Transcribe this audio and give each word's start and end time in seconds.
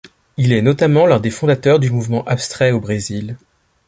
Il 0.37 0.51
est 0.51 0.63
notamment 0.63 1.05
l'un 1.05 1.19
des 1.19 1.29
fondateurs 1.29 1.77
du 1.77 1.91
mouvement 1.91 2.23
abstrait 2.25 2.71
au 2.71 2.79
Brésil. 2.79 3.37